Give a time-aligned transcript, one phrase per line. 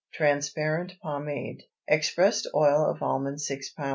[0.15, 1.61] TRANSPARENT POMADE.
[1.87, 3.89] Expressed oil of almond 6 lb.